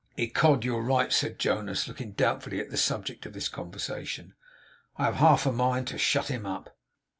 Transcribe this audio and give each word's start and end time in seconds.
'Ecod 0.17 0.65
you're 0.65 0.81
right,' 0.81 1.13
said 1.13 1.37
Jonas, 1.37 1.87
looking 1.87 2.13
doubtfully 2.13 2.59
at 2.59 2.71
the 2.71 2.75
subject 2.75 3.27
of 3.27 3.33
this 3.33 3.47
conversation. 3.47 4.33
'I 4.97 5.03
have 5.05 5.15
half 5.17 5.45
a 5.45 5.51
mind 5.51 5.85
to 5.89 5.99
shut 5.99 6.27
him 6.29 6.43
up. 6.43 6.75